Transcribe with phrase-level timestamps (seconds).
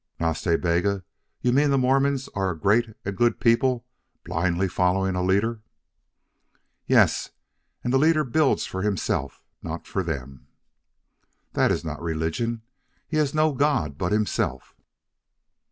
[0.19, 1.03] "Nas Ta Bega,
[1.41, 3.85] you mean the Mormons are a great and good people
[4.25, 5.61] blindly following a leader?"
[6.87, 7.29] "Yes.
[7.83, 10.47] And the leader builds for himself not for them."
[11.53, 12.63] "That is not religion.
[13.07, 14.75] He has no God but himself."